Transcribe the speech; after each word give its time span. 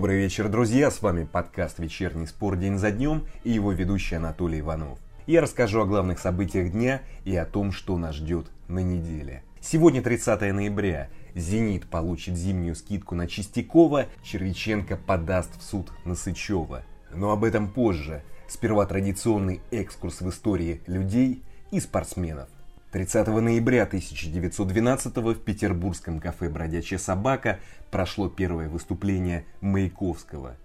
Добрый 0.00 0.16
вечер, 0.16 0.48
друзья! 0.48 0.90
С 0.90 1.02
вами 1.02 1.28
подкаст 1.30 1.78
«Вечерний 1.78 2.26
спор 2.26 2.56
день 2.56 2.78
за 2.78 2.90
днем» 2.90 3.26
и 3.44 3.50
его 3.50 3.70
ведущий 3.70 4.14
Анатолий 4.14 4.60
Иванов. 4.60 4.98
Я 5.26 5.42
расскажу 5.42 5.82
о 5.82 5.84
главных 5.84 6.18
событиях 6.18 6.72
дня 6.72 7.02
и 7.26 7.36
о 7.36 7.44
том, 7.44 7.70
что 7.70 7.98
нас 7.98 8.14
ждет 8.14 8.46
на 8.66 8.78
неделе. 8.78 9.42
Сегодня 9.60 10.00
30 10.00 10.54
ноября. 10.54 11.10
«Зенит» 11.34 11.84
получит 11.84 12.34
зимнюю 12.34 12.76
скидку 12.76 13.14
на 13.14 13.26
Чистякова, 13.26 14.06
Червиченко 14.22 14.96
подаст 14.96 15.50
в 15.60 15.62
суд 15.62 15.92
на 16.06 16.14
Сычева. 16.14 16.82
Но 17.12 17.32
об 17.32 17.44
этом 17.44 17.68
позже. 17.68 18.22
Сперва 18.48 18.86
традиционный 18.86 19.60
экскурс 19.70 20.22
в 20.22 20.30
истории 20.30 20.80
людей 20.86 21.42
и 21.72 21.78
спортсменов. 21.78 22.48
30 22.92 23.28
ноября 23.28 23.84
1912 23.84 25.16
в 25.16 25.34
петербургском 25.36 26.18
кафе 26.18 26.48
«Бродячая 26.48 26.98
собака» 26.98 27.60
прошло 27.92 28.28
первое 28.28 28.68
выступление 28.68 29.44
Маяковского. 29.60 30.56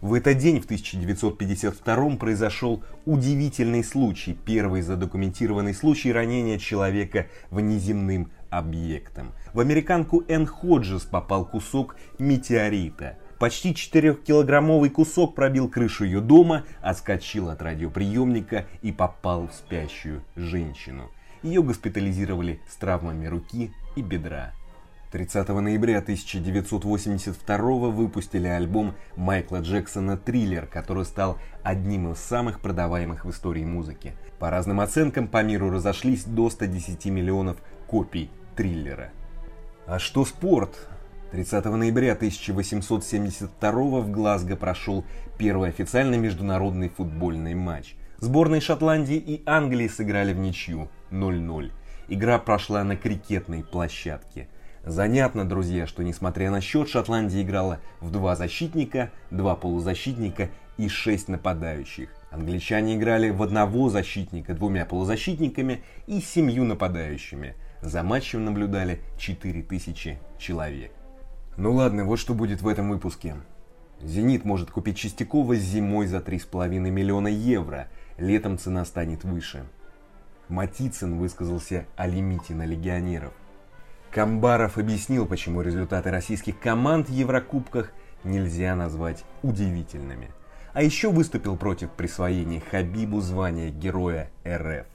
В 0.00 0.14
этот 0.14 0.38
день, 0.38 0.62
в 0.62 0.64
1952 0.64 2.16
произошел 2.16 2.82
удивительный 3.04 3.84
случай, 3.84 4.32
первый 4.32 4.80
задокументированный 4.80 5.74
случай 5.74 6.10
ранения 6.10 6.58
человека 6.58 7.26
внеземным 7.50 8.30
объектом. 8.48 9.32
В 9.52 9.60
американку 9.60 10.24
Энн 10.26 10.46
Ходжес 10.46 11.02
попал 11.02 11.44
кусок 11.44 11.96
метеорита. 12.18 13.18
Почти 13.38 13.72
4-килограммовый 13.72 14.88
кусок 14.88 15.34
пробил 15.34 15.68
крышу 15.68 16.04
ее 16.04 16.22
дома, 16.22 16.64
отскочил 16.80 17.50
от 17.50 17.60
радиоприемника 17.60 18.66
и 18.80 18.90
попал 18.90 19.48
в 19.48 19.52
спящую 19.52 20.24
женщину. 20.34 21.10
Ее 21.42 21.62
госпитализировали 21.62 22.60
с 22.68 22.76
травмами 22.76 23.26
руки 23.26 23.72
и 23.94 24.02
бедра. 24.02 24.52
30 25.12 25.48
ноября 25.48 25.98
1982 25.98 27.58
выпустили 27.88 28.46
альбом 28.46 28.94
Майкла 29.16 29.60
Джексона 29.60 30.18
«Триллер», 30.18 30.66
который 30.66 31.04
стал 31.04 31.38
одним 31.62 32.12
из 32.12 32.18
самых 32.18 32.60
продаваемых 32.60 33.24
в 33.24 33.30
истории 33.30 33.64
музыки. 33.64 34.14
По 34.38 34.50
разным 34.50 34.80
оценкам 34.80 35.28
по 35.28 35.42
миру 35.42 35.70
разошлись 35.70 36.24
до 36.24 36.50
110 36.50 37.06
миллионов 37.06 37.56
копий 37.86 38.30
«Триллера». 38.54 39.10
А 39.86 39.98
что 39.98 40.26
спорт? 40.26 40.88
30 41.30 41.64
ноября 41.64 42.12
1872 42.12 43.72
в 43.72 44.10
Глазго 44.10 44.56
прошел 44.56 45.04
первый 45.38 45.70
официальный 45.70 46.18
международный 46.18 46.90
футбольный 46.90 47.54
матч. 47.54 47.94
Сборные 48.20 48.60
Шотландии 48.60 49.16
и 49.16 49.42
Англии 49.46 49.86
сыграли 49.86 50.32
в 50.32 50.38
ничью 50.38 50.88
0-0. 51.12 51.70
Игра 52.08 52.40
прошла 52.40 52.82
на 52.82 52.96
крикетной 52.96 53.62
площадке. 53.62 54.48
Занятно, 54.84 55.48
друзья, 55.48 55.86
что 55.86 56.02
несмотря 56.02 56.50
на 56.50 56.60
счет, 56.60 56.88
Шотландия 56.88 57.42
играла 57.42 57.78
в 58.00 58.10
два 58.10 58.34
защитника, 58.34 59.12
два 59.30 59.54
полузащитника 59.54 60.50
и 60.78 60.88
шесть 60.88 61.28
нападающих. 61.28 62.08
Англичане 62.32 62.96
играли 62.96 63.30
в 63.30 63.40
одного 63.40 63.88
защитника, 63.88 64.52
двумя 64.52 64.84
полузащитниками 64.84 65.84
и 66.08 66.20
семью 66.20 66.64
нападающими. 66.64 67.54
За 67.82 68.02
матчем 68.02 68.44
наблюдали 68.44 69.00
4000 69.18 70.18
человек. 70.40 70.90
Ну 71.56 71.72
ладно, 71.72 72.04
вот 72.04 72.18
что 72.18 72.34
будет 72.34 72.62
в 72.62 72.66
этом 72.66 72.90
выпуске. 72.90 73.36
«Зенит» 74.00 74.44
может 74.44 74.70
купить 74.70 74.96
Чистякова 74.96 75.56
зимой 75.56 76.06
за 76.06 76.18
3,5 76.18 76.68
миллиона 76.68 77.28
евро– 77.28 77.86
летом 78.18 78.58
цена 78.58 78.84
станет 78.84 79.24
выше. 79.24 79.64
Матицын 80.48 81.18
высказался 81.18 81.86
о 81.96 82.06
лимите 82.06 82.54
на 82.54 82.64
легионеров. 82.64 83.32
Камбаров 84.10 84.78
объяснил, 84.78 85.26
почему 85.26 85.60
результаты 85.60 86.10
российских 86.10 86.58
команд 86.58 87.08
в 87.08 87.12
Еврокубках 87.12 87.92
нельзя 88.24 88.74
назвать 88.74 89.24
удивительными. 89.42 90.30
А 90.72 90.82
еще 90.82 91.10
выступил 91.10 91.56
против 91.56 91.90
присвоения 91.90 92.60
Хабибу 92.70 93.20
звания 93.20 93.70
Героя 93.70 94.30
РФ. 94.46 94.86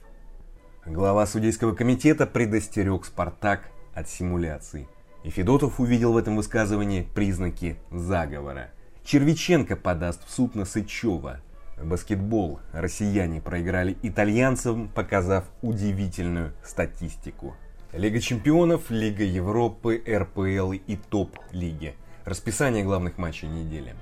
Глава 0.86 1.26
судейского 1.26 1.74
комитета 1.74 2.26
предостерег 2.26 3.04
«Спартак» 3.04 3.70
от 3.94 4.08
симуляций. 4.08 4.88
И 5.22 5.30
Федотов 5.30 5.80
увидел 5.80 6.12
в 6.12 6.16
этом 6.16 6.36
высказывании 6.36 7.08
признаки 7.14 7.76
заговора. 7.90 8.70
Червиченко 9.04 9.76
подаст 9.76 10.26
в 10.26 10.30
суд 10.30 10.54
на 10.54 10.64
Сычева– 10.64 11.40
Баскетбол 11.82 12.60
россияне 12.72 13.40
проиграли 13.40 13.96
итальянцам, 14.02 14.88
показав 14.88 15.44
удивительную 15.62 16.52
статистику. 16.64 17.56
Лига 17.92 18.20
чемпионов, 18.20 18.90
Лига 18.90 19.24
Европы, 19.24 20.02
РПЛ 20.06 20.72
и 20.72 20.96
топ-лиги. 20.96 21.94
Расписание 22.24 22.84
главных 22.84 23.18
матчей 23.18 23.48
недели. 23.48 23.94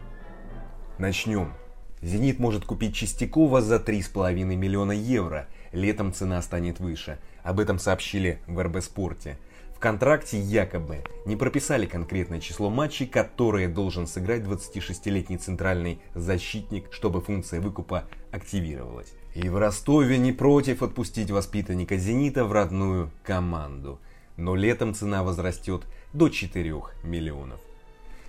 Начнем. 0.99 1.55
«Зенит» 2.03 2.39
может 2.39 2.65
купить 2.65 2.97
Чистякова 2.97 3.61
за 3.63 3.77
3,5 3.77 4.33
миллиона 4.45 4.93
евро. 4.93 5.47
Летом 5.73 6.13
цена 6.13 6.43
станет 6.43 6.81
выше. 6.81 7.19
Об 7.45 7.61
этом 7.61 7.79
сообщили 7.79 8.41
в 8.47 8.61
РБ 8.61 8.83
Спорте 8.83 9.39
контракте 9.83 10.39
якобы 10.39 11.03
не 11.27 11.35
прописали 11.35 11.87
конкретное 11.87 12.41
число 12.41 12.71
матчей, 12.71 13.05
которые 13.05 13.67
должен 13.69 14.07
сыграть 14.07 14.43
26-летний 14.43 15.39
центральный 15.39 16.01
защитник, 16.15 16.93
чтобы 16.93 17.21
функция 17.21 17.61
выкупа 17.61 18.05
активировалась. 18.31 19.13
И 19.35 19.49
в 19.49 19.59
Ростове 19.59 20.19
не 20.19 20.33
против 20.33 20.85
отпустить 20.85 21.33
воспитанника 21.33 21.97
«Зенита» 21.97 22.45
в 22.45 22.53
родную 22.53 23.11
команду. 23.25 23.99
Но 24.37 24.55
летом 24.55 24.95
цена 24.95 25.25
возрастет 25.25 25.83
до 26.13 26.29
4 26.29 26.75
миллионов. 27.03 27.61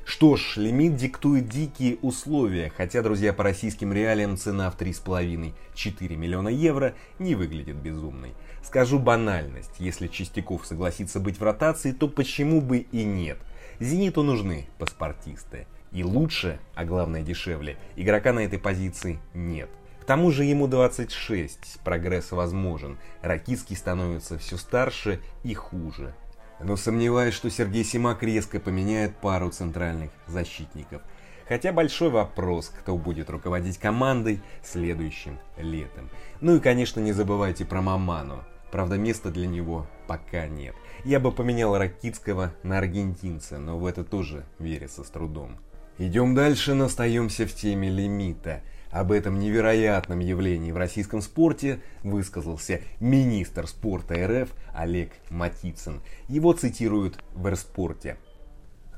Что 0.06 0.36
ж, 0.36 0.58
лимит 0.58 0.98
диктует 0.98 1.48
дикие 1.48 1.98
условия, 2.02 2.74
хотя, 2.76 3.02
друзья, 3.02 3.32
по 3.32 3.44
российским 3.44 3.94
реалиям 3.94 4.36
цена 4.36 4.70
в 4.70 4.78
3,5-4 4.78 6.16
миллиона 6.18 6.50
евро 6.50 6.94
не 7.20 7.36
выглядит 7.36 7.78
безумной. 7.78 8.34
Скажу 8.64 9.00
банальность, 9.00 9.72
если 9.80 10.08
Чистяков 10.08 10.66
согласится 10.66 11.22
быть 11.22 11.40
в 11.40 11.44
ротации, 11.44 11.94
то 11.94 12.10
почему 12.10 12.60
бы 12.60 12.80
и 12.80 13.06
нет? 13.06 13.38
Зениту 13.80 14.24
нужны 14.24 14.68
паспортисты. 14.78 15.68
И 15.94 16.04
лучше, 16.04 16.60
а 16.76 16.84
главное 16.84 17.22
дешевле, 17.22 17.78
игрока 17.96 18.34
на 18.34 18.40
этой 18.40 18.60
позиции 18.60 19.20
нет. 19.34 19.70
К 20.02 20.06
тому 20.06 20.32
же 20.32 20.44
ему 20.44 20.68
26, 20.68 21.80
прогресс 21.86 22.34
возможен, 22.34 22.98
Ракицкий 23.22 23.78
становится 23.78 24.38
все 24.38 24.58
старше 24.58 25.22
и 25.44 25.54
хуже 25.54 26.14
но 26.64 26.76
сомневаюсь, 26.76 27.34
что 27.34 27.50
Сергей 27.50 27.84
Симак 27.84 28.24
резко 28.24 28.60
поменяет 28.60 29.16
пару 29.18 29.50
центральных 29.50 30.12
защитников. 30.28 31.02
Хотя 31.48 31.74
большой 31.74 32.10
вопрос, 32.10 32.70
кто 32.70 32.98
будет 32.98 33.30
руководить 33.30 33.78
командой 33.78 34.42
следующим 34.64 35.40
летом. 35.58 36.10
Ну 36.42 36.56
и, 36.56 36.60
конечно, 36.60 37.00
не 37.00 37.12
забывайте 37.12 37.66
про 37.66 37.82
Маману. 37.82 38.44
Правда, 38.72 38.98
места 38.98 39.30
для 39.30 39.48
него 39.48 39.86
пока 40.08 40.48
нет. 40.48 40.76
Я 41.04 41.20
бы 41.20 41.32
поменял 41.32 41.78
Ракитского 41.78 42.54
на 42.64 42.80
аргентинца, 42.80 43.60
но 43.60 43.78
в 43.78 43.86
это 43.86 44.04
тоже 44.04 44.46
верится 44.58 45.04
с 45.04 45.10
трудом. 45.10 45.58
Идем 45.98 46.34
дальше, 46.34 46.74
но 46.74 46.88
в 47.46 47.54
теме 47.54 47.90
лимита– 47.90 48.62
об 48.94 49.12
этом 49.12 49.40
невероятном 49.40 50.20
явлении 50.20 50.72
в 50.72 50.78
российском 50.78 51.22
спорте 51.22 51.80
высказался 52.04 52.82
министр 53.00 53.68
спорта 53.68 54.16
РФ 54.28 54.50
Олег 54.74 55.12
Матицын. 55.32 56.02
Его 56.30 56.54
цитируют 56.54 57.18
в 57.34 57.48
«Эрспорте». 57.48 58.18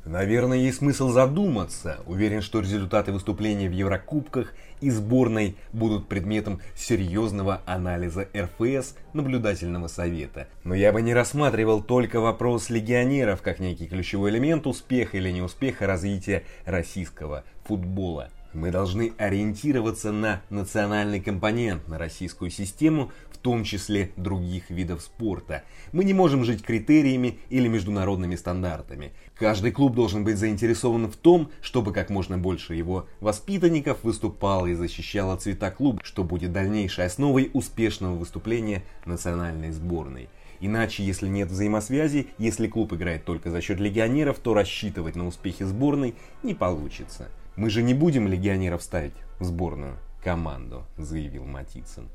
Наверное, 0.03 0.59
есть 0.59 0.79
смысл 0.79 1.09
задуматься. 1.09 2.01
Уверен, 2.05 2.41
что 2.43 2.59
результаты 2.59 3.11
выступления 3.11 3.67
в 3.67 3.71
Еврокубках 3.71 4.53
и 4.79 4.91
сборной 4.91 5.55
будут 5.73 6.07
предметом 6.07 6.61
серьезного 6.75 7.61
анализа 7.65 8.27
РФС 8.37 8.95
наблюдательного 9.13 9.87
совета. 9.87 10.47
Но 10.63 10.75
я 10.75 10.91
бы 10.93 11.01
не 11.01 11.15
рассматривал 11.15 11.81
только 11.81 12.19
вопрос 12.19 12.69
легионеров 12.69 13.41
как 13.41 13.59
некий 13.59 13.87
ключевой 13.87 14.29
элемент 14.29 14.67
успеха 14.67 15.17
или 15.17 15.31
неуспеха 15.31 15.87
развития 15.87 16.43
российского 16.65 17.43
футбола. 17.63 18.29
Мы 18.55 18.71
должны 18.71 19.11
ориентироваться 19.17 20.13
на 20.13 20.41
национальный 20.49 21.19
компонент, 21.19 21.89
на 21.89 21.97
российскую 21.97 22.49
систему, 22.49 23.11
в 23.29 23.37
том 23.37 23.65
числе 23.65 24.11
других 24.15 24.69
видов 24.69 25.01
спорта. 25.01 25.63
Мы 25.91 26.05
не 26.05 26.13
можем 26.13 26.45
жить 26.45 26.63
критериями 26.63 27.39
или 27.49 27.67
международными 27.67 28.37
стандартами. 28.37 29.11
Каждый 29.37 29.73
клуб 29.73 29.93
должен 29.93 30.23
быть 30.23 30.37
заинтересован 30.37 31.11
в 31.11 31.17
том, 31.17 31.51
чтобы 31.61 31.91
как 31.91 32.09
можно 32.09 32.37
больше 32.37 32.75
его 32.75 33.09
воспитанников 33.19 34.03
выступало 34.03 34.67
и 34.67 34.73
защищало 34.73 35.35
цвета 35.35 35.69
клуба, 35.69 35.99
что 36.01 36.23
будет 36.23 36.53
дальнейшей 36.53 37.07
основой 37.07 37.51
успешного 37.51 38.15
выступления 38.15 38.83
национальной 39.05 39.71
сборной. 39.71 40.29
Иначе, 40.61 41.03
если 41.03 41.27
нет 41.27 41.49
взаимосвязи, 41.49 42.27
если 42.37 42.67
клуб 42.67 42.93
играет 42.93 43.25
только 43.25 43.51
за 43.51 43.59
счет 43.59 43.81
легионеров, 43.81 44.39
то 44.39 44.53
рассчитывать 44.53 45.17
на 45.17 45.27
успехи 45.27 45.63
сборной 45.63 46.15
не 46.41 46.53
получится. 46.53 47.29
Мы 47.57 47.69
же 47.69 47.83
не 47.83 47.93
будем 47.93 48.27
легионеров 48.27 48.83
ставить 48.83 49.13
в 49.39 49.45
сборную 49.45 49.97
команду, 50.21 50.83
заявил 50.97 51.45
Матицын. 51.45 52.09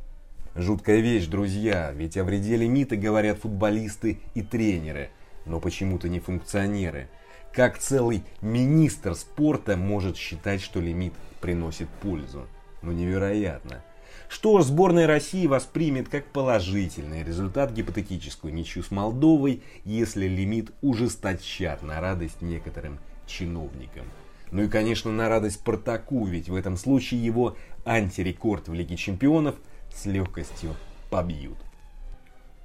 Жуткая 0.55 1.01
вещь, 1.01 1.27
друзья, 1.27 1.93
ведь 1.93 2.19
о 2.19 2.25
вреде 2.25 2.57
лимита 2.57 2.97
говорят 2.97 3.39
футболисты 3.39 4.19
и 4.35 4.43
тренеры, 4.43 5.11
но 5.47 5.59
почему-то 5.59 6.11
не 6.11 6.21
функционеры. 6.21 7.09
Как 7.55 7.79
целый 7.79 8.23
министр 8.43 9.15
спорта 9.15 9.79
может 9.79 10.19
считать, 10.19 10.61
что 10.61 10.79
лимит 10.79 11.15
приносит 11.41 11.89
пользу? 11.89 12.47
Ну 12.83 12.93
невероятно. 12.93 13.83
Что 14.29 14.61
сборная 14.61 15.07
России 15.07 15.47
воспримет 15.47 16.09
как 16.09 16.27
положительный 16.27 17.25
результат 17.25 17.73
гипотетическую 17.73 18.53
ничью 18.53 18.83
с 18.83 18.91
Молдовой, 18.91 19.63
если 19.85 20.27
лимит 20.27 20.71
ужесточат 20.83 21.83
на 21.83 22.01
радость 22.01 22.43
некоторым 22.43 22.99
чиновникам. 23.27 24.05
Ну 24.51 24.63
и, 24.63 24.69
конечно, 24.69 25.13
на 25.13 25.29
радость 25.29 25.57
Спартаку, 25.57 26.27
ведь 26.27 26.49
в 26.49 26.55
этом 26.55 26.77
случае 26.77 27.25
его 27.25 27.57
антирекорд 27.85 28.69
в 28.69 28.75
Лиге 28.75 28.97
Чемпионов 28.97 29.57
с 29.95 30.07
легкостью 30.07 30.75
побьют. 31.11 31.59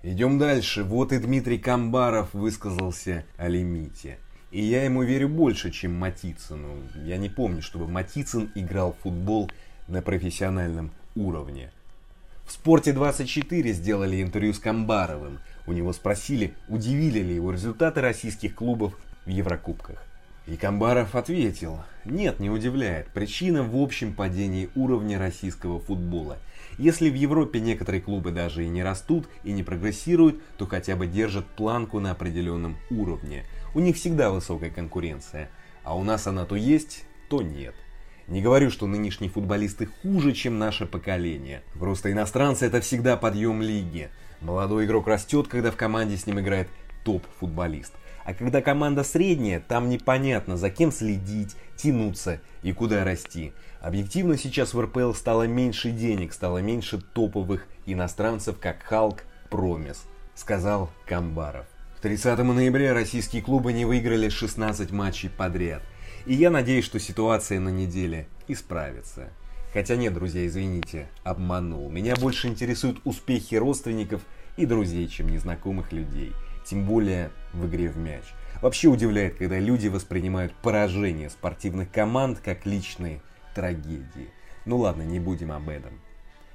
Идем 0.03 0.37
дальше. 0.37 0.83
Вот 0.83 1.11
и 1.11 1.17
Дмитрий 1.17 1.57
Камбаров 1.57 2.33
высказался 2.33 3.25
о 3.37 3.47
лимите. 3.47 4.19
И 4.51 4.61
я 4.61 4.83
ему 4.85 5.03
верю 5.03 5.29
больше, 5.29 5.71
чем 5.71 5.95
Матицыну. 5.95 6.77
Я 7.03 7.17
не 7.17 7.29
помню, 7.29 7.61
чтобы 7.61 7.87
Матицын 7.87 8.51
играл 8.55 8.93
в 8.93 9.03
футбол 9.03 9.49
на 9.87 10.01
профессиональном 10.01 10.91
уровне. 11.15 11.71
В 12.45 12.51
«Спорте 12.51 12.91
24» 12.91 13.71
сделали 13.71 14.21
интервью 14.21 14.53
с 14.53 14.59
Камбаровым. 14.59 15.39
У 15.65 15.73
него 15.73 15.91
спросили, 15.93 16.53
удивили 16.67 17.19
ли 17.19 17.33
его 17.33 17.51
результаты 17.51 18.01
российских 18.01 18.53
клубов 18.53 18.95
в 19.25 19.29
Еврокубках. 19.29 20.05
И 20.47 20.57
Камбаров 20.57 21.15
ответил, 21.15 21.79
нет, 22.05 22.39
не 22.39 22.51
удивляет. 22.51 23.07
Причина 23.07 23.63
в 23.63 23.75
общем 23.75 24.13
падении 24.13 24.69
уровня 24.75 25.17
российского 25.17 25.79
футбола. 25.79 26.37
Если 26.77 27.09
в 27.09 27.15
Европе 27.15 27.59
некоторые 27.59 28.01
клубы 28.01 28.31
даже 28.31 28.63
и 28.63 28.69
не 28.69 28.83
растут 28.83 29.27
и 29.43 29.51
не 29.53 29.63
прогрессируют, 29.63 30.39
то 30.57 30.67
хотя 30.67 30.95
бы 30.95 31.07
держат 31.07 31.47
планку 31.47 31.99
на 31.99 32.11
определенном 32.11 32.77
уровне. 32.91 33.43
У 33.73 33.79
них 33.79 33.95
всегда 33.95 34.29
высокая 34.29 34.69
конкуренция. 34.69 35.49
А 35.83 35.97
у 35.97 36.03
нас 36.03 36.27
она 36.27 36.45
то 36.45 36.55
есть, 36.55 37.05
то 37.27 37.41
нет. 37.41 37.73
Не 38.27 38.41
говорю, 38.41 38.69
что 38.69 38.85
нынешние 38.85 39.31
футболисты 39.31 39.87
хуже, 39.87 40.33
чем 40.33 40.59
наше 40.59 40.85
поколение. 40.85 41.63
Просто 41.73 42.11
иностранцы 42.11 42.65
это 42.65 42.81
всегда 42.81 43.17
подъем 43.17 43.61
лиги. 43.61 44.09
Молодой 44.41 44.85
игрок 44.85 45.07
растет, 45.07 45.47
когда 45.47 45.71
в 45.71 45.75
команде 45.75 46.17
с 46.17 46.27
ним 46.27 46.39
играет 46.39 46.67
топ-футболист. 47.03 47.93
А 48.25 48.33
когда 48.33 48.61
команда 48.61 49.03
средняя, 49.03 49.59
там 49.59 49.87
непонятно, 49.87 50.57
за 50.57 50.71
кем 50.71 50.91
следить, 50.91 51.55
тянуться 51.77 52.41
и 52.63 52.73
куда 52.73 53.03
расти. 53.03 53.53
Объективно 53.81 54.35
сейчас 54.35 54.73
в 54.73 54.81
РПЛ 54.81 55.13
стало 55.13 55.43
меньше 55.43 55.91
денег, 55.91 56.33
стало 56.33 56.57
меньше 56.57 56.99
топовых 56.99 57.67
иностранцев, 57.85 58.57
как 58.59 58.81
Халк, 58.81 59.23
Промис, 59.51 60.05
сказал 60.33 60.89
Камбаров. 61.05 61.67
К 61.97 62.01
30 62.01 62.39
ноября 62.39 62.95
российские 62.95 63.43
клубы 63.43 63.73
не 63.73 63.85
выиграли 63.85 64.29
16 64.29 64.91
матчей 64.91 65.29
подряд. 65.29 65.83
И 66.25 66.33
я 66.33 66.49
надеюсь, 66.49 66.85
что 66.85 66.99
ситуация 66.99 67.59
на 67.59 67.69
неделе 67.69 68.27
исправится. 68.47 69.29
Хотя 69.71 69.97
нет, 69.97 70.15
друзья, 70.15 70.47
извините, 70.47 71.09
обманул. 71.23 71.91
Меня 71.91 72.15
больше 72.15 72.47
интересуют 72.47 73.01
успехи 73.03 73.53
родственников 73.53 74.23
и 74.57 74.65
друзей, 74.65 75.07
чем 75.07 75.29
незнакомых 75.29 75.91
людей– 75.91 76.33
тем 76.65 76.85
более 76.85 77.31
в 77.55 77.65
игре 77.67 77.89
в 77.89 77.97
мяч. 77.97 78.23
Вообще 78.61 78.87
удивляет, 78.87 79.37
когда 79.37 79.59
люди 79.59 79.87
воспринимают 79.87 80.53
поражение 80.53 81.29
спортивных 81.29 81.91
команд 81.91 82.39
как 82.39 82.65
личные 82.65 83.21
трагедии. 83.53 84.29
Ну 84.65 84.77
ладно, 84.77 85.03
не 85.03 85.19
будем 85.19 85.51
об 85.51 85.69
этом. 85.69 85.99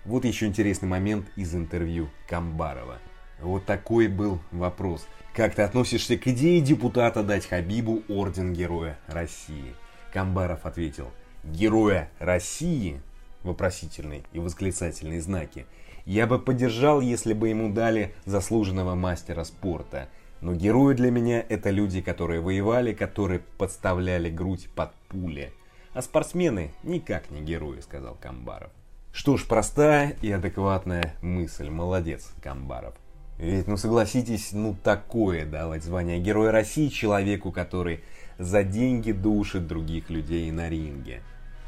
Вот 0.04 0.24
еще 0.24 0.46
интересный 0.46 0.88
момент 0.88 1.26
из 1.36 1.54
интервью 1.54 2.08
Камбарова. 2.28 2.98
Вот 3.40 3.64
такой 3.64 4.08
был 4.08 4.40
вопрос. 4.50 5.06
Как 5.34 5.54
ты 5.54 5.62
относишься 5.62 6.16
к 6.16 6.26
идее 6.26 6.60
депутата 6.60 7.22
дать 7.22 7.46
Хабибу 7.46 8.02
орден 8.08 8.52
Героя 8.52 8.98
России? 9.06 9.74
Камбаров 10.12 10.66
ответил, 10.66 11.10
Героя 11.44 12.10
России? 12.18 13.00
Вопросительные 13.42 14.22
и 14.32 14.38
восклицательные 14.38 15.22
знаки 15.22 15.64
я 16.04 16.26
бы 16.26 16.38
поддержал, 16.38 17.00
если 17.00 17.32
бы 17.32 17.48
ему 17.48 17.72
дали 17.72 18.14
заслуженного 18.24 18.94
мастера 18.94 19.44
спорта. 19.44 20.08
Но 20.40 20.54
герои 20.54 20.94
для 20.94 21.10
меня 21.10 21.44
это 21.48 21.70
люди, 21.70 22.00
которые 22.00 22.40
воевали, 22.40 22.94
которые 22.94 23.40
подставляли 23.58 24.30
грудь 24.30 24.68
под 24.74 24.92
пули. 25.08 25.52
А 25.92 26.02
спортсмены 26.02 26.72
никак 26.82 27.30
не 27.30 27.40
герои, 27.40 27.80
сказал 27.80 28.16
Камбаров. 28.20 28.70
Что 29.12 29.36
ж, 29.36 29.44
простая 29.46 30.16
и 30.22 30.30
адекватная 30.30 31.14
мысль. 31.20 31.68
Молодец, 31.68 32.32
Камбаров. 32.42 32.94
Ведь, 33.38 33.66
ну 33.66 33.76
согласитесь, 33.76 34.52
ну 34.52 34.76
такое 34.84 35.46
давать 35.46 35.82
звание 35.82 36.20
Героя 36.20 36.52
России 36.52 36.88
человеку, 36.88 37.52
который 37.52 38.00
за 38.38 38.62
деньги 38.62 39.12
душит 39.12 39.66
других 39.66 40.10
людей 40.10 40.50
на 40.50 40.68
ринге. 40.68 41.22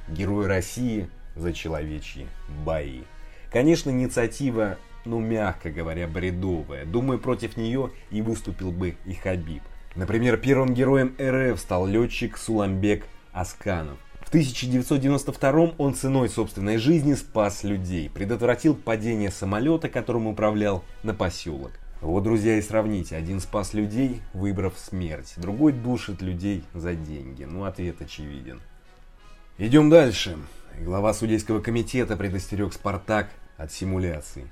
Герой 0.09 0.47
России 0.47 1.09
за 1.35 1.53
человечьи 1.53 2.27
бои. 2.65 3.03
Конечно, 3.51 3.91
инициатива, 3.91 4.79
ну 5.05 5.21
мягко 5.21 5.71
говоря, 5.71 6.07
бредовая. 6.07 6.85
Думаю, 6.85 7.19
против 7.19 7.57
нее 7.57 7.91
и 8.11 8.23
выступил 8.23 8.71
бы 8.71 8.97
и 9.05 9.15
Хабиб. 9.15 9.63
Например, 9.95 10.37
первым 10.37 10.75
героем 10.75 11.15
РФ 11.21 11.61
стал 11.61 11.87
летчик 11.87 12.39
Суламбек 12.39 13.05
Асканов. 13.33 13.99
В 14.21 14.29
1992 14.29 15.73
он 15.77 15.95
ценой 15.95 16.29
собственной 16.31 16.79
жизни 16.79 17.13
спас 17.15 17.65
людей, 17.65 18.09
предотвратил 18.09 18.75
падение 18.75 19.31
самолета, 19.31 19.91
которым 19.91 20.27
управлял, 20.27 20.83
на 21.03 21.13
поселок. 21.13 21.73
Вот, 22.01 22.25
друзья, 22.25 22.57
и 22.57 22.63
сравните. 22.63 23.15
Один 23.15 23.41
спас 23.41 23.75
людей, 23.75 24.23
выбрав 24.33 24.79
смерть. 24.79 25.35
Другой 25.37 25.73
душит 25.73 26.23
людей 26.23 26.65
за 26.75 26.95
деньги. 26.95 27.45
Ну, 27.45 27.65
ответ 27.65 28.01
очевиден. 28.01 28.61
Идем 29.59 29.91
дальше. 29.91 30.37
Глава 30.81 31.13
судейского 31.13 31.61
комитета 31.61 32.17
предостерег 32.17 32.73
«Спартак» 32.73 33.29
от 33.57 33.71
симуляций. 33.71 34.47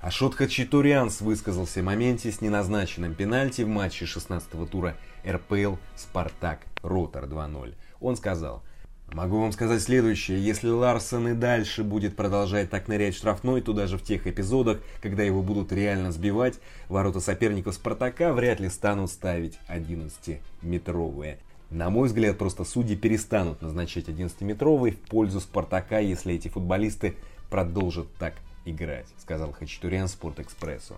Ашот 0.00 0.34
Хачатурянс 0.34 1.20
высказался 1.20 1.80
в 1.80 1.84
моменте 1.84 2.30
с 2.30 2.40
неназначенным 2.40 3.14
пенальти 3.14 3.62
в 3.62 3.68
матче 3.68 4.04
16-го 4.04 4.66
тура 4.66 4.96
РПЛ 5.26 5.76
«Спартак» 5.96 6.60
Ротор 6.82 7.24
2-0. 7.24 7.74
Он 8.00 8.16
сказал, 8.16 8.62
Могу 9.12 9.40
вам 9.40 9.52
сказать 9.52 9.80
следующее. 9.80 10.44
Если 10.44 10.68
Ларсон 10.68 11.28
и 11.28 11.34
дальше 11.34 11.84
будет 11.84 12.16
продолжать 12.16 12.70
так 12.70 12.88
нырять 12.88 13.14
в 13.14 13.18
штрафной, 13.18 13.60
то 13.62 13.72
даже 13.72 13.98
в 13.98 14.02
тех 14.02 14.26
эпизодах, 14.26 14.80
когда 15.00 15.22
его 15.22 15.42
будут 15.42 15.72
реально 15.72 16.10
сбивать, 16.10 16.58
ворота 16.88 17.20
соперников 17.20 17.74
Спартака 17.74 18.32
вряд 18.32 18.58
ли 18.58 18.68
станут 18.68 19.10
ставить 19.10 19.58
11-метровые. 19.68 21.38
На 21.70 21.88
мой 21.88 22.08
взгляд, 22.08 22.36
просто 22.36 22.64
судьи 22.64 22.96
перестанут 22.96 23.62
назначать 23.62 24.08
11-метровые 24.08 24.92
в 24.92 25.00
пользу 25.08 25.40
Спартака, 25.40 26.00
если 26.00 26.34
эти 26.34 26.48
футболисты 26.48 27.14
продолжат 27.48 28.12
так 28.18 28.34
играть, 28.66 29.06
сказал 29.18 29.52
Хачатурян 29.52 30.08
Спортэкспрессу. 30.08 30.96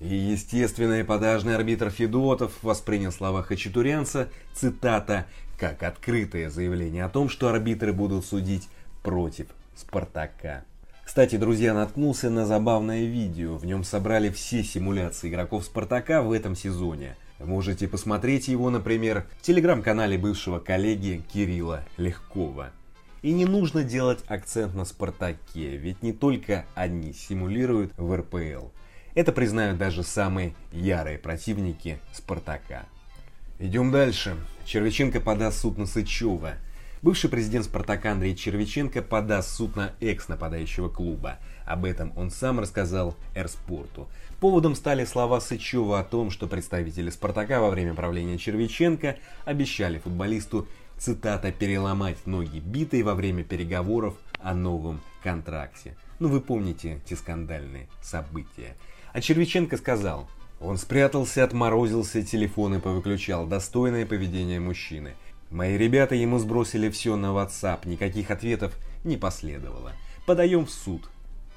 И 0.00 0.14
естественно, 0.14 1.00
эподажный 1.00 1.56
арбитр 1.56 1.90
Федотов 1.90 2.52
воспринял 2.62 3.12
слова 3.12 3.42
Хачатурянца, 3.42 4.28
цитата, 4.54 5.26
как 5.58 5.82
открытое 5.82 6.50
заявление 6.50 7.04
о 7.04 7.08
том, 7.08 7.28
что 7.28 7.48
арбитры 7.48 7.92
будут 7.92 8.24
судить 8.24 8.68
против 9.02 9.48
Спартака. 9.74 10.64
Кстати, 11.04 11.36
друзья, 11.36 11.74
наткнулся 11.74 12.30
на 12.30 12.46
забавное 12.46 13.06
видео. 13.06 13.56
В 13.56 13.64
нем 13.64 13.82
собрали 13.82 14.30
все 14.30 14.62
симуляции 14.62 15.28
игроков 15.28 15.64
Спартака 15.64 16.22
в 16.22 16.32
этом 16.32 16.54
сезоне. 16.54 17.16
Можете 17.40 17.88
посмотреть 17.88 18.48
его, 18.48 18.68
например, 18.68 19.24
в 19.38 19.42
телеграм-канале 19.42 20.18
бывшего 20.18 20.58
коллеги 20.58 21.22
Кирилла 21.32 21.82
Легкова. 21.96 22.70
И 23.22 23.32
не 23.32 23.46
нужно 23.46 23.82
делать 23.82 24.24
акцент 24.28 24.74
на 24.74 24.84
Спартаке, 24.84 25.76
ведь 25.76 26.02
не 26.02 26.12
только 26.12 26.66
они 26.74 27.12
симулируют 27.12 27.92
в 27.96 28.16
РПЛ. 28.16 28.68
Это 29.14 29.32
признают 29.32 29.78
даже 29.78 30.04
самые 30.04 30.54
ярые 30.70 31.18
противники 31.18 31.98
Спартака. 32.12 32.86
Идем 33.58 33.90
дальше. 33.90 34.36
Червяченко 34.64 35.20
подаст 35.20 35.58
суд 35.58 35.78
на 35.78 35.86
Сычева. 35.86 36.54
Бывший 37.02 37.28
президент 37.28 37.64
Спартака 37.64 38.12
Андрей 38.12 38.36
Червяченко 38.36 39.02
подаст 39.02 39.50
суд 39.50 39.74
на 39.74 39.92
экс-нападающего 40.00 40.88
клуба. 40.88 41.38
Об 41.64 41.84
этом 41.84 42.12
он 42.16 42.30
сам 42.30 42.60
рассказал 42.60 43.16
Эрспорту. 43.34 44.08
Поводом 44.40 44.76
стали 44.76 45.04
слова 45.04 45.40
Сычева 45.40 45.98
о 45.98 46.04
том, 46.04 46.30
что 46.30 46.46
представители 46.46 47.10
Спартака 47.10 47.60
во 47.60 47.70
время 47.70 47.94
правления 47.94 48.38
Червяченко 48.38 49.16
обещали 49.44 49.98
футболисту 49.98 50.68
цитата, 50.98 51.52
переломать 51.52 52.26
ноги 52.26 52.58
битой 52.58 53.02
во 53.02 53.14
время 53.14 53.44
переговоров 53.44 54.14
о 54.40 54.54
новом 54.54 55.00
контракте. 55.22 55.96
Ну 56.18 56.28
вы 56.28 56.40
помните 56.40 57.00
те 57.06 57.16
скандальные 57.16 57.88
события. 58.02 58.76
А 59.12 59.20
Червиченко 59.20 59.76
сказал, 59.76 60.28
он 60.60 60.76
спрятался, 60.76 61.44
отморозился, 61.44 62.22
телефоны 62.22 62.80
повыключал. 62.80 63.46
Достойное 63.46 64.06
поведение 64.06 64.60
мужчины. 64.60 65.14
Мои 65.50 65.78
ребята 65.78 66.14
ему 66.14 66.38
сбросили 66.38 66.90
все 66.90 67.16
на 67.16 67.26
WhatsApp, 67.28 67.88
никаких 67.88 68.30
ответов 68.30 68.76
не 69.04 69.16
последовало. 69.16 69.92
Подаем 70.26 70.66
в 70.66 70.70
суд. 70.70 71.08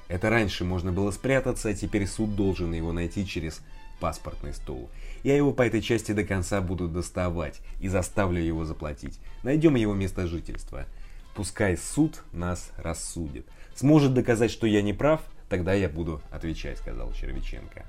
Это 0.08 0.30
раньше 0.30 0.64
можно 0.64 0.92
было 0.92 1.10
спрятаться, 1.10 1.68
а 1.68 1.74
теперь 1.74 2.06
суд 2.06 2.36
должен 2.36 2.72
его 2.72 2.92
найти 2.92 3.26
через 3.26 3.60
паспортный 4.00 4.54
стол. 4.54 4.90
Я 5.22 5.36
его 5.36 5.52
по 5.52 5.62
этой 5.62 5.80
части 5.80 6.12
до 6.12 6.24
конца 6.24 6.60
буду 6.60 6.88
доставать 6.88 7.60
и 7.80 7.88
заставлю 7.88 8.40
его 8.40 8.64
заплатить. 8.64 9.18
Найдем 9.42 9.76
его 9.76 9.94
место 9.94 10.26
жительства. 10.26 10.86
Пускай 11.34 11.76
суд 11.76 12.22
нас 12.32 12.72
рассудит. 12.76 13.46
Сможет 13.74 14.14
доказать, 14.14 14.50
что 14.50 14.66
я 14.66 14.82
не 14.82 14.92
прав, 14.92 15.22
тогда 15.48 15.72
я 15.72 15.88
буду 15.88 16.20
отвечать, 16.30 16.78
сказал 16.78 17.12
Червиченко. 17.12 17.84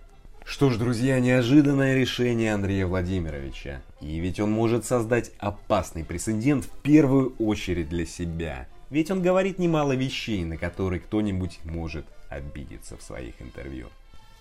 Что 0.45 0.69
ж, 0.69 0.77
друзья, 0.77 1.19
неожиданное 1.19 1.95
решение 1.95 2.53
Андрея 2.53 2.85
Владимировича. 2.85 3.81
И 4.01 4.19
ведь 4.19 4.39
он 4.39 4.51
может 4.51 4.85
создать 4.85 5.31
опасный 5.39 6.03
прецедент 6.03 6.65
в 6.65 6.69
первую 6.81 7.33
очередь 7.39 7.89
для 7.89 8.05
себя. 8.05 8.67
Ведь 8.89 9.09
он 9.09 9.21
говорит 9.21 9.57
немало 9.57 9.93
вещей, 9.93 10.43
на 10.43 10.57
которые 10.57 10.99
кто-нибудь 10.99 11.59
может 11.63 12.05
обидеться 12.29 12.97
в 12.97 13.01
своих 13.01 13.41
интервью. 13.41 13.87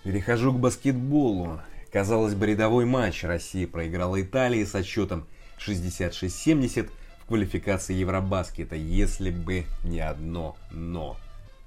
Перехожу 0.03 0.51
к 0.51 0.59
баскетболу. 0.59 1.61
Казалось 1.93 2.33
бы, 2.33 2.47
рядовой 2.47 2.85
матч 2.85 3.23
Россия 3.23 3.67
проиграла 3.67 4.19
Италии 4.19 4.65
со 4.65 4.83
счетом 4.83 5.27
66-70 5.59 6.89
в 7.19 7.25
квалификации 7.27 7.93
Евробаскета, 7.93 8.75
если 8.75 9.29
бы 9.29 9.65
не 9.83 9.99
одно 9.99 10.57
«но». 10.71 11.17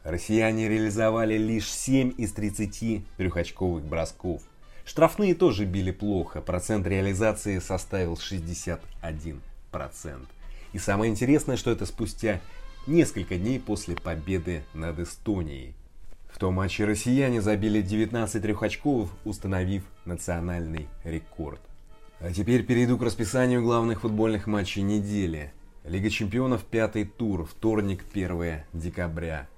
Россияне 0.02 0.68
реализовали 0.68 1.38
лишь 1.38 1.72
7 1.72 2.14
из 2.18 2.32
30 2.32 3.04
трехочковых 3.16 3.84
бросков. 3.84 4.42
Штрафные 4.84 5.36
тоже 5.36 5.64
били 5.64 5.92
плохо, 5.92 6.40
процент 6.40 6.88
реализации 6.88 7.60
составил 7.60 8.14
61%. 8.14 8.80
И 10.72 10.78
самое 10.78 11.12
интересное, 11.12 11.56
что 11.56 11.70
это 11.70 11.86
спустя 11.86 12.40
несколько 12.88 13.36
дней 13.36 13.60
после 13.60 13.94
победы 13.94 14.64
над 14.74 14.98
Эстонией. 14.98 15.74
В 16.36 16.38
том 16.38 16.52
матче 16.52 16.84
россияне 16.84 17.40
забили 17.40 17.80
19 17.80 18.42
трехочковых, 18.42 19.08
установив 19.24 19.84
национальный 20.04 20.86
рекорд. 21.02 21.62
А 22.20 22.30
теперь 22.30 22.62
перейду 22.62 22.98
к 22.98 23.02
расписанию 23.02 23.62
главных 23.62 24.02
футбольных 24.02 24.46
матчей 24.46 24.82
недели. 24.82 25.54
Лига 25.82 26.10
чемпионов 26.10 26.64
пятый 26.64 27.06
тур, 27.06 27.46
вторник 27.46 28.04
1 28.12 28.64
декабря. 28.74 29.48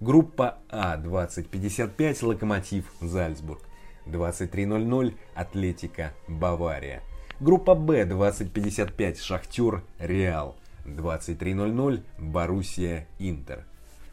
Группа 0.00 0.56
А 0.70 0.96
2055 0.96 2.22
Локомотив 2.22 2.86
Зальцбург. 3.02 3.60
23.00 4.06 5.14
Атлетика 5.34 6.14
Бавария. 6.28 7.02
Группа 7.40 7.74
Б 7.74 8.06
2055 8.06 9.18
Шахтер 9.18 9.82
Реал. 9.98 10.56
23.00 10.86 12.02
Боруссия 12.18 13.06
Интер. 13.18 13.66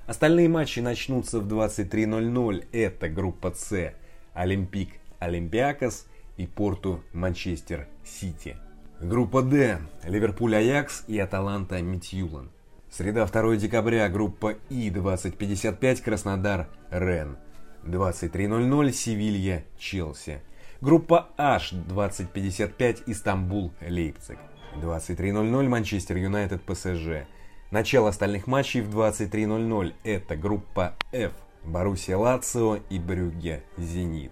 Остальные 0.09 0.49
матчи 0.49 0.79
начнутся 0.79 1.39
в 1.39 1.47
23.00. 1.47 2.65
Это 2.71 3.09
группа 3.09 3.53
С. 3.55 3.93
Олимпик 4.33 4.89
Олимпиакос 5.19 6.07
и 6.35 6.47
Порту 6.47 7.03
Манчестер 7.13 7.87
Сити. 8.03 8.57
Группа 8.99 9.43
Д. 9.43 9.77
Ливерпуль 10.03 10.55
Аякс 10.55 11.03
и 11.07 11.19
Аталанта 11.19 11.79
Мидтьюлланн. 11.83 12.49
Среда 12.89 13.27
2 13.27 13.57
декабря, 13.57 14.09
группа 14.09 14.55
Е 14.71 14.89
2055 14.89 16.01
Краснодар 16.01 16.69
Рен. 16.89 17.37
23.00 17.83 18.91
Севилья 18.91 19.63
Челси. 19.77 20.41
Группа 20.81 21.27
H 21.37 21.75
2055 21.87 23.03
Истанбул 23.05 23.73
Лейпциг. 23.87 24.39
23.00 24.77 25.67
Манчестер 25.67 26.17
Юнайтед 26.17 26.63
ПСЖ. 26.63 27.27
Начало 27.71 28.09
остальных 28.09 28.47
матчей 28.47 28.81
в 28.81 28.89
23.00. 28.89 29.93
Это 30.03 30.35
группа 30.35 30.95
F. 31.11 31.33
Боруссия 31.63 32.17
Лацио 32.17 32.79
и 32.89 32.97
Брюгге 32.97 33.61
Зенит. 33.77 34.31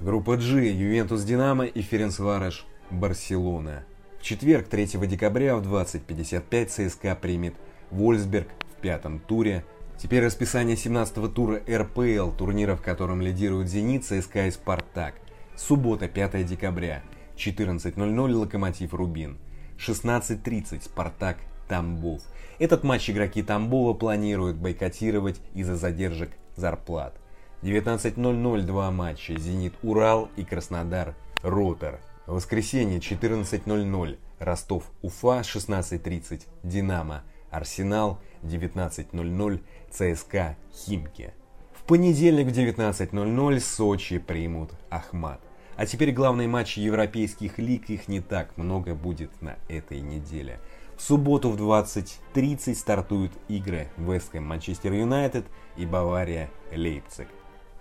Группа 0.00 0.36
G. 0.36 0.72
Ювентус 0.72 1.22
Динамо 1.22 1.66
и 1.66 1.80
Ференцвареш 1.80 2.66
Барселона. 2.90 3.84
В 4.18 4.24
четверг 4.24 4.66
3 4.66 4.86
декабря 5.06 5.54
в 5.54 5.62
20.55 5.62 6.88
ЦСКА 6.88 7.14
примет 7.14 7.54
Вольсберг 7.92 8.48
в 8.76 8.80
пятом 8.80 9.20
туре. 9.20 9.64
Теперь 9.96 10.24
расписание 10.24 10.74
17-го 10.74 11.28
тура 11.28 11.62
РПЛ, 11.70 12.36
турнира, 12.36 12.74
в 12.74 12.82
котором 12.82 13.22
лидируют 13.22 13.68
«Зенит», 13.68 14.04
ЦСКА 14.04 14.48
и 14.48 14.50
«Спартак». 14.50 15.14
Суббота, 15.54 16.08
5 16.08 16.44
декабря, 16.44 17.04
14.00 17.36 18.32
«Локомотив 18.34 18.92
Рубин», 18.92 19.38
16.30 19.78 20.82
«Спартак 20.82 21.38
Тамбов». 21.68 22.22
Этот 22.58 22.84
матч 22.84 23.10
игроки 23.10 23.42
Тамбова 23.42 23.94
планируют 23.94 24.56
бойкотировать 24.56 25.40
из-за 25.54 25.76
задержек 25.76 26.30
зарплат. 26.56 27.14
19.00 27.62 28.62
два 28.62 28.90
матча 28.90 29.38
«Зенит 29.38 29.74
Урал» 29.82 30.30
и 30.36 30.44
«Краснодар 30.44 31.14
Ротор». 31.42 32.00
Воскресенье 32.26 32.98
14.00 32.98 34.18
Ростов-Уфа, 34.38 35.40
16.30 35.40 36.42
Динамо 36.62 37.22
Арсенал 37.50 38.20
19.00, 38.42 39.60
ЦСКА 39.90 40.56
Химки. 40.74 41.32
В 41.72 41.84
понедельник 41.84 42.46
в 42.46 42.50
19.00 42.50 43.60
Сочи 43.60 44.18
примут 44.18 44.72
Ахмат. 44.90 45.40
А 45.76 45.86
теперь 45.86 46.12
главный 46.12 46.46
матч 46.46 46.78
европейских 46.78 47.58
лиг, 47.58 47.90
их 47.90 48.08
не 48.08 48.20
так 48.20 48.56
много 48.56 48.94
будет 48.94 49.30
на 49.42 49.56
этой 49.68 50.00
неделе. 50.00 50.58
В 50.96 51.02
субботу 51.02 51.50
в 51.50 51.56
20.30 51.56 52.74
стартуют 52.74 53.32
игры 53.48 53.88
Вест 53.98 54.32
Хэм 54.32 54.44
Манчестер 54.44 54.92
Юнайтед 54.92 55.44
и 55.76 55.84
Бавария 55.84 56.50
Лейпциг. 56.72 57.28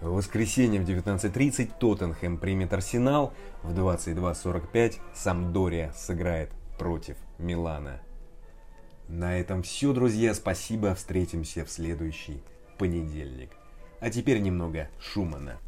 В 0.02 0.12
воскресенье 0.12 0.82
в 0.82 0.84
19.30 0.84 1.72
Тоттенхэм 1.80 2.38
примет 2.38 2.74
Арсенал, 2.74 3.34
в 3.64 3.72
22.45 3.72 4.96
Самдория 5.14 5.94
сыграет 5.96 6.52
против 6.78 7.16
Милана. 7.40 8.02
На 9.08 9.40
этом 9.40 9.64
все, 9.64 9.94
друзья. 9.94 10.34
Спасибо. 10.34 10.94
Встретимся 10.96 11.64
в 11.64 11.72
следующий 11.72 12.44
понедельник. 12.78 13.52
А 14.00 14.10
теперь 14.10 14.40
немного 14.40 14.90
Шумана. 15.00 15.60